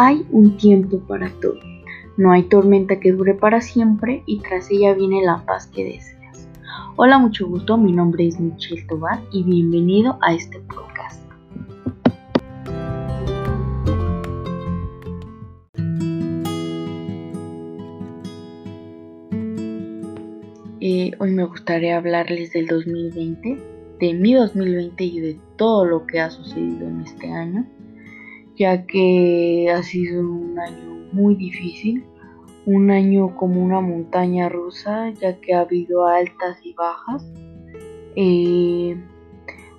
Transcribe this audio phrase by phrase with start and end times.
[0.00, 1.58] hay un tiempo para todo.
[2.16, 6.48] No hay tormenta que dure para siempre y tras ella viene la paz que deseas.
[6.94, 11.20] Hola, mucho gusto, mi nombre es Michelle Tobar y bienvenido a este podcast.
[20.80, 23.58] Eh, hoy me gustaría hablarles del 2020,
[23.98, 27.66] de mi 2020 y de todo lo que ha sucedido en este año
[28.58, 32.04] ya que ha sido un año muy difícil,
[32.66, 37.24] un año como una montaña rusa, ya que ha habido altas y bajas.
[38.16, 38.96] Eh,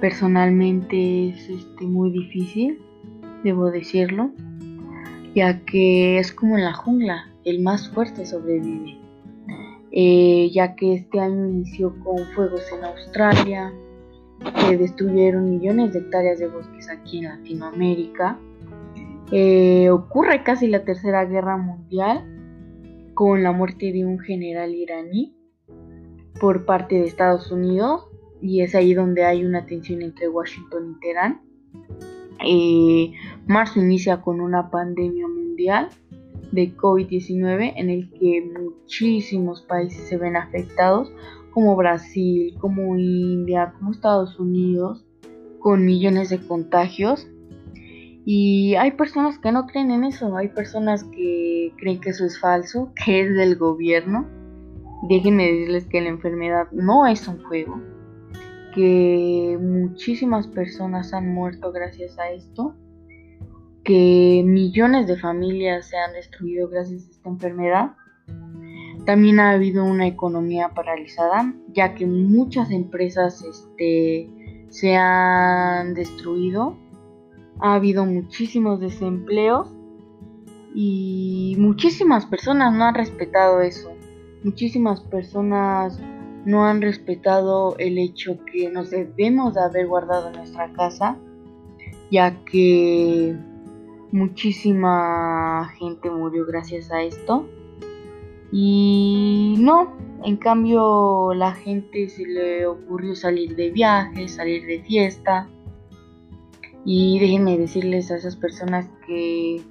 [0.00, 2.80] personalmente es este, muy difícil,
[3.44, 4.32] debo decirlo,
[5.34, 8.98] ya que es como en la jungla, el más fuerte sobrevive.
[9.92, 13.72] Eh, ya que este año inició con fuegos en Australia,
[14.66, 18.38] que destruyeron millones de hectáreas de bosques aquí en Latinoamérica,
[19.36, 22.24] eh, ocurre casi la Tercera Guerra Mundial
[23.14, 25.36] con la muerte de un general iraní
[26.40, 28.06] por parte de Estados Unidos
[28.40, 31.40] y es ahí donde hay una tensión entre Washington y Teherán.
[32.46, 33.12] Eh,
[33.48, 35.88] marzo inicia con una pandemia mundial
[36.52, 41.10] de COVID-19 en el que muchísimos países se ven afectados
[41.50, 45.04] como Brasil, como India, como Estados Unidos,
[45.58, 47.26] con millones de contagios
[48.26, 52.40] y hay personas que no creen en eso, hay personas que creen que eso es
[52.40, 54.26] falso, que es del gobierno.
[55.08, 57.80] Déjenme decirles que la enfermedad no es un juego,
[58.74, 62.74] que muchísimas personas han muerto gracias a esto,
[63.84, 67.92] que millones de familias se han destruido gracias a esta enfermedad.
[69.04, 74.30] También ha habido una economía paralizada, ya que muchas empresas este,
[74.70, 76.78] se han destruido
[77.60, 79.68] ha habido muchísimos desempleos
[80.74, 83.92] y muchísimas personas no han respetado eso.
[84.42, 86.00] Muchísimas personas
[86.44, 91.16] no han respetado el hecho que nos debemos de haber guardado nuestra casa,
[92.10, 93.36] ya que
[94.12, 97.48] muchísima gente murió gracias a esto.
[98.52, 105.48] Y no, en cambio la gente se le ocurrió salir de viaje, salir de fiesta,
[106.84, 109.62] y déjenme decirles a esas personas que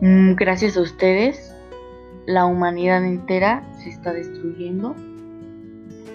[0.00, 1.54] mm, gracias a ustedes
[2.26, 4.94] la humanidad entera se está destruyendo.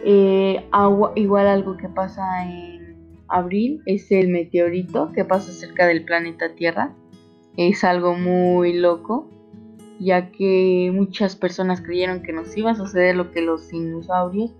[0.03, 0.63] Eh,
[1.15, 2.95] igual algo que pasa en
[3.27, 6.93] abril es el meteorito que pasa cerca del planeta Tierra.
[7.57, 9.27] Es algo muy loco,
[9.99, 14.55] ya que muchas personas creyeron que nos iba a suceder lo que los dinosaurios.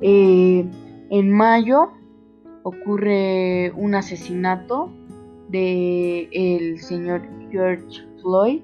[0.00, 0.66] Eh,
[1.10, 1.92] en mayo
[2.64, 4.90] ocurre un asesinato
[5.48, 8.62] de el señor George Floyd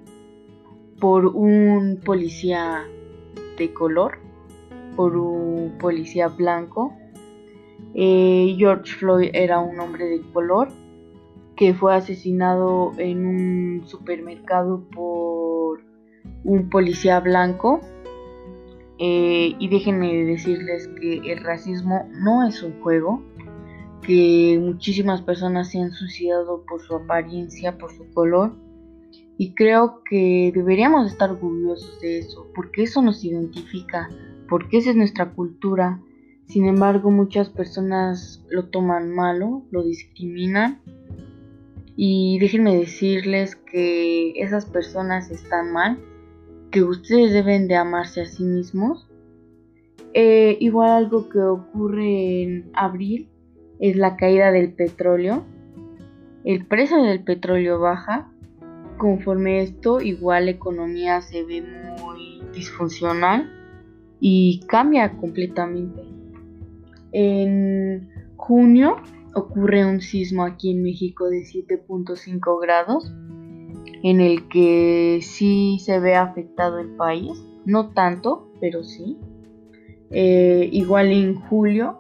[0.99, 2.85] por un policía
[3.57, 4.19] de color,
[4.97, 6.93] por un policía blanco.
[7.95, 10.69] Eh, George Floyd era un hombre de color
[11.57, 15.83] que fue asesinado en un supermercado por
[16.45, 17.81] un policía blanco.
[18.99, 23.23] Eh, y déjenme decirles que el racismo no es un juego,
[24.03, 28.53] que muchísimas personas se han suicidado por su apariencia, por su color.
[29.37, 34.11] Y creo que deberíamos estar orgullosos de eso, porque eso nos identifica,
[34.49, 36.01] porque esa es nuestra cultura.
[36.47, 40.81] Sin embargo, muchas personas lo toman malo, lo discriminan.
[41.97, 45.99] Y déjenme decirles que esas personas están mal,
[46.71, 49.09] que ustedes deben de amarse a sí mismos.
[50.13, 53.31] Eh, igual algo que ocurre en abril
[53.81, 55.45] es la caída del petróleo.
[56.45, 58.31] El precio del petróleo baja.
[58.99, 63.51] Conforme esto, igual la economía se ve muy disfuncional
[64.21, 66.03] y cambia completamente.
[67.13, 68.97] En junio
[69.35, 73.11] ocurre un sismo aquí en México de 7.5 grados,
[74.03, 79.17] en el que sí se ve afectado el país, no tanto, pero sí.
[80.11, 82.00] Eh, igual en julio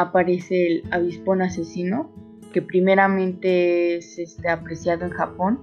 [0.00, 2.10] aparece el avispón asesino,
[2.52, 5.60] que primeramente es este, apreciado en Japón,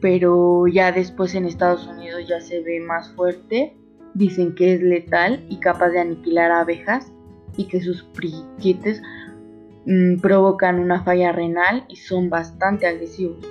[0.00, 3.76] pero ya después en Estados Unidos ya se ve más fuerte.
[4.14, 7.12] Dicen que es letal y capaz de aniquilar abejas
[7.56, 9.02] y que sus piquetes
[9.84, 13.46] mm, provocan una falla renal y son bastante agresivos.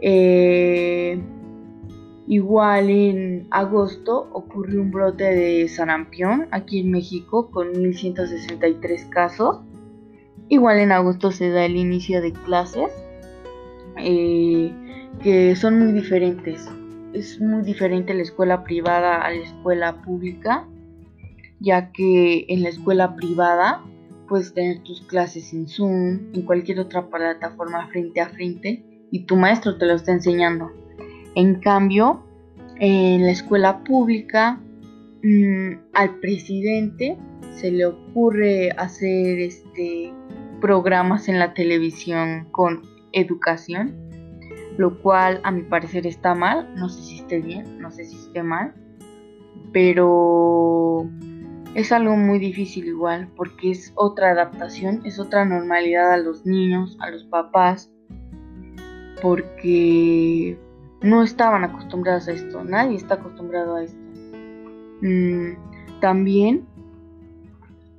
[0.00, 1.20] Eh,
[2.28, 9.60] Igual en agosto ocurrió un brote de sarampión aquí en México con 1163 casos.
[10.48, 12.90] Igual en agosto se da el inicio de clases.
[13.98, 14.70] eh,
[15.22, 16.68] que son muy diferentes.
[17.14, 20.68] Es muy diferente la escuela privada a la escuela pública,
[21.60, 23.82] ya que en la escuela privada
[24.28, 29.36] puedes tener tus clases en Zoom, en cualquier otra plataforma frente a frente, y tu
[29.36, 30.70] maestro te lo está enseñando.
[31.36, 32.24] En cambio,
[32.80, 34.58] en la escuela pública,
[35.22, 37.18] mm, al presidente
[37.52, 40.14] se le ocurre hacer este
[40.62, 42.80] programas en la televisión con
[43.12, 43.94] educación,
[44.78, 48.16] lo cual a mi parecer está mal, no sé si esté bien, no sé si
[48.16, 48.72] esté mal,
[49.74, 51.06] pero
[51.74, 56.96] es algo muy difícil igual, porque es otra adaptación, es otra normalidad a los niños,
[56.98, 57.92] a los papás,
[59.20, 60.58] porque
[61.02, 63.98] no estaban acostumbrados a esto, nadie está acostumbrado a esto.
[65.02, 66.66] Mm, también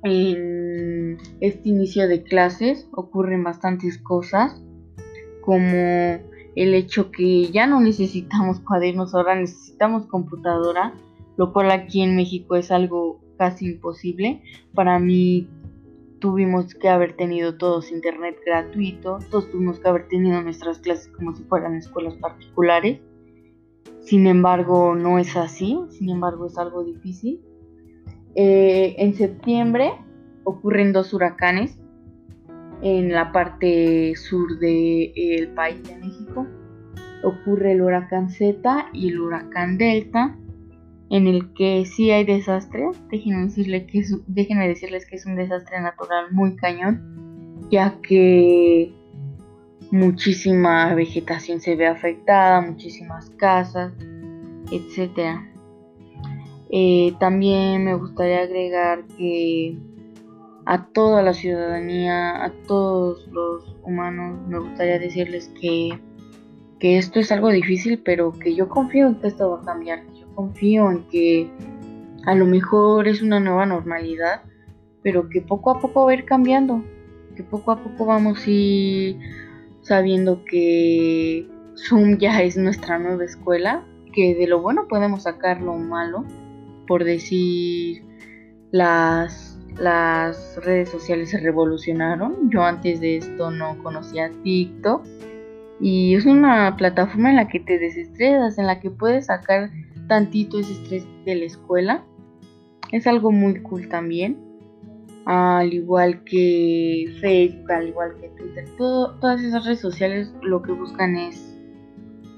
[0.02, 4.62] en este inicio de clases ocurren bastantes cosas,
[5.42, 6.20] como
[6.56, 10.94] el hecho que ya no necesitamos cuadernos, ahora necesitamos computadora,
[11.36, 14.42] lo cual aquí en México es algo casi imposible.
[14.74, 15.48] Para mí
[16.18, 21.34] tuvimos que haber tenido todos internet gratuito, todos tuvimos que haber tenido nuestras clases como
[21.34, 23.00] si fueran escuelas particulares.
[24.00, 27.40] Sin embargo, no es así, sin embargo es algo difícil.
[28.34, 29.92] Eh, en septiembre
[30.44, 31.78] ocurren dos huracanes
[32.82, 36.46] en la parte sur del país de México.
[37.22, 40.38] Ocurre el huracán Z y el huracán Delta
[41.10, 42.86] en el que sí hay desastre.
[43.10, 43.48] Déjenme,
[43.86, 48.92] que es, déjenme decirles que es un desastre natural muy cañón, ya que
[49.90, 53.92] muchísima vegetación se ve afectada, muchísimas casas,
[54.70, 55.40] etc.
[56.70, 59.78] Eh, también me gustaría agregar que
[60.66, 65.98] a toda la ciudadanía, a todos los humanos, me gustaría decirles que,
[66.78, 70.02] que esto es algo difícil, pero que yo confío en que esto va a cambiar.
[70.34, 71.50] Confío en que
[72.24, 74.42] a lo mejor es una nueva normalidad,
[75.02, 76.84] pero que poco a poco va a ir cambiando,
[77.36, 79.18] que poco a poco vamos a ir
[79.82, 85.74] sabiendo que Zoom ya es nuestra nueva escuela, que de lo bueno podemos sacar lo
[85.74, 86.24] malo,
[86.86, 88.04] por decir
[88.70, 92.50] las, las redes sociales se revolucionaron.
[92.50, 95.04] Yo antes de esto no conocía TikTok
[95.80, 99.70] y es una plataforma en la que te desestresas, en la que puedes sacar
[100.08, 102.04] tantito ese estrés de la escuela.
[102.90, 104.38] Es algo muy cool también.
[105.26, 111.16] Al igual que Facebook, al igual que Twitter, todas esas redes sociales lo que buscan
[111.16, 111.54] es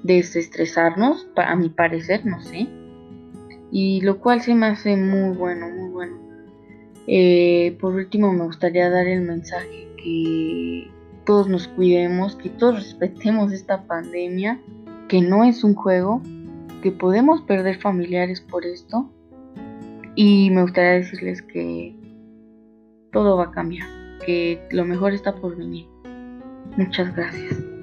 [0.02, 2.66] desestresarnos, a mi parecer, no sé.
[3.70, 6.16] Y lo cual se me hace muy bueno, muy bueno.
[7.06, 10.90] Eh, por último, me gustaría dar el mensaje que
[11.24, 14.60] todos nos cuidemos, que todos respetemos esta pandemia,
[15.08, 16.22] que no es un juego,
[16.82, 19.10] que podemos perder familiares por esto
[20.14, 21.94] y me gustaría decirles que
[23.12, 23.88] todo va a cambiar,
[24.24, 25.86] que lo mejor está por venir.
[26.76, 27.79] Muchas gracias.